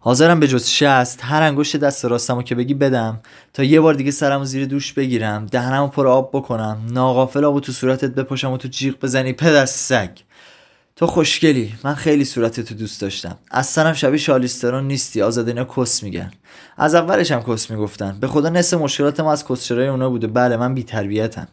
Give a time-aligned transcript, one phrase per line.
[0.00, 3.20] حاضرم به جز شست هر انگشت دست راستمو که بگی بدم.
[3.52, 5.46] تا یه بار دیگه سرمو زیر دوش بگیرم.
[5.46, 6.82] دهنمو پر آب بکنم.
[6.90, 9.32] ناغافل آبو تو صورتت بپاشم و تو جیغ بزنی.
[9.32, 10.10] پدر سگ.
[10.96, 11.74] تو خوشگلی.
[11.84, 13.38] من خیلی صورتتو دوست داشتم.
[13.50, 15.22] اصلا شبیه شالیسترون نیستی.
[15.22, 16.30] آزاد اینا کس میگن.
[16.76, 18.16] از اولش هم کس می‌گفتن.
[18.20, 20.26] به خدا نصف مشکلات ما از کسچرای اونا بوده.
[20.26, 21.48] بله من بی تربیتم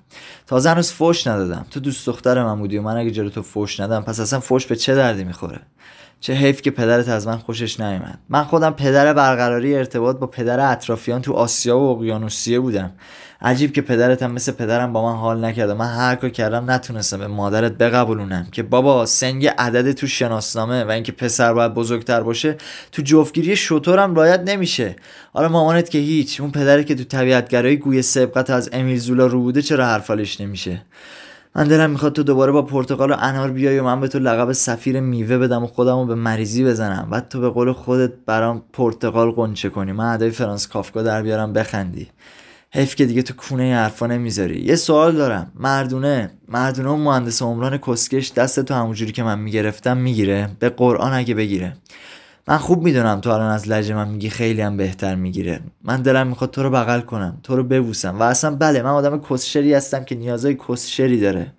[0.48, 1.66] تازه هنوز فوش ندادم.
[1.72, 4.66] تو دوست دختر من بودی و من اگه جلو تو فوش ندم پس اصلا فوش
[4.66, 5.60] به چه دردی می‌خوره؟
[6.26, 8.20] چه حیف که پدرت از من خوشش نیومد.
[8.30, 12.92] من خودم پدر برقراری ارتباط با پدر اطرافیان تو آسیا و اقیانوسیه بودم.
[13.42, 17.18] عجیب که پدرت هم مثل پدرم با من حال نکرده من هر کار کردم نتونستم
[17.18, 22.58] به مادرت بقبولونم که بابا سنگ عدد تو شناسنامه و اینکه پسر باید بزرگتر باشه
[22.92, 24.96] تو جفتگیری شطورم رایت نمیشه.
[25.34, 29.42] حالا مامانت که هیچ اون پدری که تو طبیعتگرایی گوی سبقت از امیل زولا رو
[29.42, 30.82] بوده چرا حرفالش نمیشه؟
[31.56, 34.52] من دلم می‌خواد تو دوباره با پرتقال و انار بیای و من به تو لقب
[34.52, 37.08] سفیر میوه بدم و خودم رو به مریضی بزنم.
[37.12, 39.92] بعد تو به قول خودت برام پرتقال قنچه کنی.
[39.92, 42.08] من ادای فرانس کافکا در بیارم بخندی.
[42.72, 44.62] حیف که دیگه تو کونه حرفا نمی‌ذاری.
[44.62, 45.52] یه سوال دارم.
[45.56, 46.32] مردونه.
[46.48, 51.36] مردونه و مهندس عمران کسکش دست تو همونجوری که من می‌گرفتم می‌گیره؟ به قرآن اگه
[51.36, 51.78] بگیره.
[52.48, 55.60] من خوب می‌دونم تو الان از لجه من میگی خیلی هم بهتر می‌گیره.
[55.84, 59.22] من دلم می‌خواد تو رو بغل کنم تو رو ببوسم و اصلا بله من آدم
[59.30, 61.54] کسشری هستم که نیازای کسشری داره.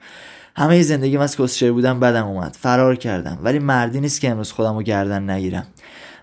[0.57, 4.75] همه زندگیم از کسشری بودم بدم اومد فرار کردم ولی مردی نیست که امروز خودم
[4.77, 5.67] رو گردن نگیرم.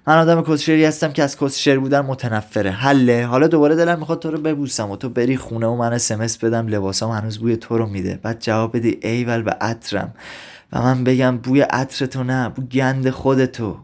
[0.07, 2.71] من آدم کسشری هستم که از کسشر بودن متنفره.
[2.71, 3.25] حله.
[3.25, 6.67] حالا دوباره دلم می‌خواد تو رو ببوسم و تو بری خونه و من اسمس بدم
[6.67, 8.19] لباسام هنوز بوی تو رو میده.
[8.23, 10.13] بعد جواب بدی ایول به عطرم.
[10.73, 13.77] و من بگم بوی عطر تو نه بوی گند خودتو.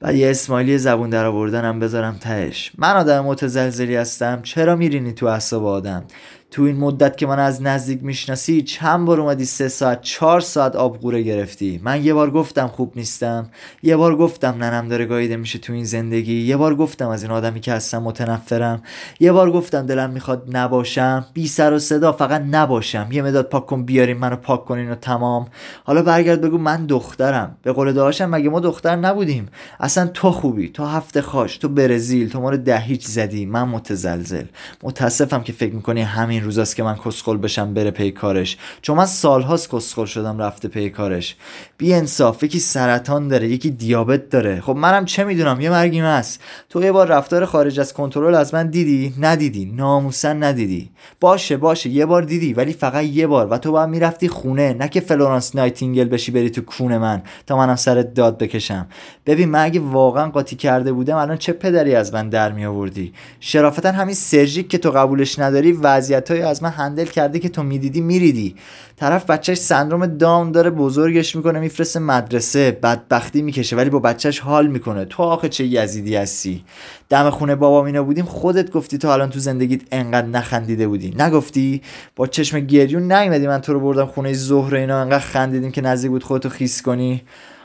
[0.00, 2.72] بعد یه اسماعیلی زبون در آوردنم بذارم تهش.
[2.78, 6.04] من آدم متزلزلی هستم چرا میرینی تو اعصاب آدم؟
[6.50, 10.76] تو این مدت که من از نزدیک می‌شناسی چند بار اومدی سه ساعت چهار ساعت
[10.76, 13.48] آبگوره گرفتی؟ من یه بار گفتم خوب نیستم.
[13.82, 16.40] یه بار گفتم ننم داره گاییده میشه تو این زندگی.
[16.40, 18.82] یه بار گفتم از این آدمی که هستم متنفرم.
[19.20, 21.26] یه بار گفتم دلم می‌خواد نباشم.
[21.32, 23.08] بی سر و صدا فقط نباشم.
[23.10, 25.48] یه مداد پاک کن بیاریم منو پاک کنین و تمام.
[25.84, 27.56] حالا برگرد بگو من دخترم.
[27.62, 29.48] به قول داشتم مگه ما دختر نبودیم؟
[29.80, 30.68] اصلا تو خوبی.
[30.68, 32.28] تو هفته خاش تو برزیل.
[32.28, 33.46] تو ما رو ده هیچ زدی.
[33.46, 34.44] من متزلزل.
[34.82, 38.56] متاسفم که فکر می‌کنی همین این روزاست که من کسخل بشم بره پی کارش.
[38.82, 41.36] چون من سالهاست کسخل شدم رفته پی کارش.
[41.78, 44.60] بی انصاف یکی سرطان داره یکی دیابت داره.
[44.60, 46.40] خب منم چه می‌دونم؟ یه مرگیم هست
[46.70, 49.64] تو یه بار رفتار خارج از کنترل از من دیدی؟ ندیدی.
[49.76, 50.90] ناموسن ندیدی.
[51.20, 51.90] باشه باشه.
[51.90, 53.46] یه بار دیدی ولی فقط یه بار.
[53.46, 57.22] و تو باید می‌رفتی خونه نه که فلورانس نایتینگل بشی بری تو کونه من.
[57.46, 58.86] تا منم سرت داد بکشم.
[59.26, 63.12] ببین من اگه واقعا قاطی کرده بودم الان چه پدری از من در می آوردی
[63.40, 68.00] شرافتا همین سرژیک که تو قبولش نداری وضعیت از من هندل کرده که تو می‌دیدی
[68.00, 68.54] میریدی.
[68.96, 74.66] طرف بچهش سندروم داون داره بزرگش می‌کنه میفرسته مدرسه بدبختی می‌کشه ولی با بچهش حال
[74.66, 75.04] می‌کنه.
[75.04, 76.64] تو آخه چه یزیدی هستی؟
[77.08, 81.14] دم خونه بابا اینا بودیم خودت گفتی تو الان تو زندگیت انقدر نخندیده بودی.
[81.18, 81.82] نگفتی؟
[82.16, 86.10] با چشم گریون نیومدی من تو رو بردم خونه ظهر اینا انقدر خندیدیم که نزدیک
[86.10, 87.22] بود خودتو خیس کنی.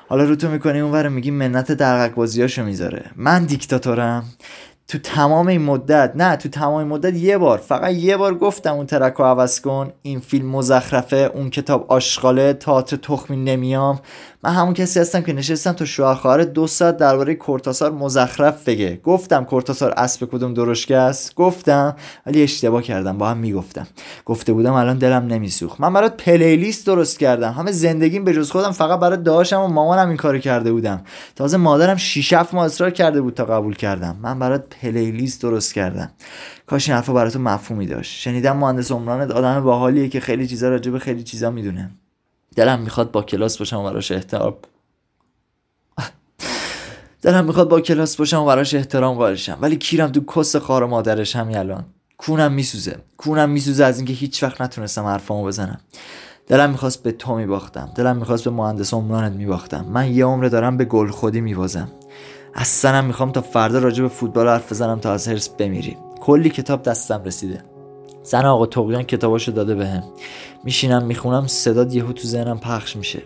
[0.07, 3.03] حالا رو تو می‌کنی اونور میگی منت درقق بازیاشو می‌ذاره.
[3.15, 4.23] من دیکتاتورم.
[4.87, 8.73] تو تمام این مدت نه تو تمام این مدت یه بار فقط یه بار گفتم
[8.73, 13.99] اون ترک رو عوض کن این فیلم مزخرفه اون کتاب آشغاله تئاتر تخمی نمیام.
[14.43, 18.99] من همون کسی هستم که نشستم تو شوهر دو ساعت درباره کورتاسار مزخرف بگه.
[19.03, 21.95] گفتم کورتاسار اسب کدوم درشکه است؟ گفتم
[22.25, 23.87] ولی اشتباه کردم با هم می‌گفتم.
[24.25, 25.81] گفته بودم الان دلم نمیسوخت.
[25.81, 27.51] من برات پلیلیست درست کردم.
[27.51, 31.01] همه زندگیم به جز خودم فقط برای داشتم و مامانم این کارو کرده بودم.
[31.35, 34.17] تازه مادرم 6 7 ماه اصرار کرده بود تا قبول کردم.
[34.21, 36.11] من برات پلیلیست درست کردم.
[36.67, 38.19] کاش این حرفا برات مفهومی داشت.
[38.19, 41.91] شنیدم مهندس عمران آدم باحالیه که خیلی چیزا راجع به خیلی چیزا می‌دونه.
[42.55, 44.55] دلم می‌خواد با کلاس باشم و براش احترام
[47.21, 51.35] دلم می‌خواد با کلاس باشم و براش احترام قائلشم ولی کیرم تو کس خار مادرش
[51.35, 51.85] همین الان.
[52.17, 52.97] کونم میسوزه.
[53.17, 55.79] کونم میسوزه از اینکه هیچ وقت نتونستم حرفامو بزنم.
[56.47, 57.91] دلم می‌خواست به تو میباختم.
[57.95, 59.85] دلم می‌خواست به مهندس عمرانت میباختم.
[59.85, 61.91] من یه عمر دارم به گل خودی میبازم.
[62.55, 65.97] اصلا می‌خوام تا فردا راجع به فوتبال حرف بزنم تا از هرس بمیری.
[66.19, 67.63] کلی کتاب دستم رسیده.
[68.23, 70.03] زن آقا تقیان کتاباشو داده بهم.
[70.63, 73.21] میشینم می‌خونم صدا یهو تو ذهنم پخش میشه.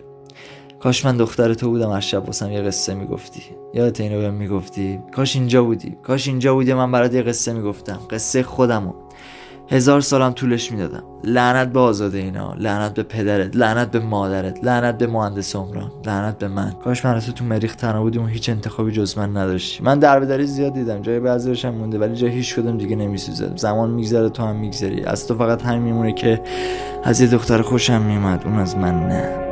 [0.80, 3.42] کاش من دختر تو بودم هر شب واسم یه قصه می‌گفتی.
[3.74, 5.00] یادت اینو بهم می‌گفتی.
[5.16, 5.96] کاش اینجا بودی.
[6.02, 8.00] کاش اینجا بودی من برات یه قصه می‌گفتم.
[8.10, 8.92] قصه خودمو.
[9.70, 11.02] هزار سالم طولش می‌دادم.
[11.24, 16.38] لعنت به آزاده اینا لعنت به پدرت لعنت به مادرت لعنت به مهندس عمران لعنت
[16.38, 16.72] به من.
[16.84, 20.74] کاش من تو مریخ تنها بودیم و هیچ انتخابی جز من نداشتی من دربدری زیاد
[20.74, 21.02] دیدم.
[21.02, 25.04] جای بعضیش هم مونده ولی جای هیچ کدوم دیگه نمیسوزه زمان میگذره تو هم میگذری.
[25.04, 26.40] از تو فقط همین میمونه که
[27.04, 29.47] از یه دختر خوشم میومد اون از من نه.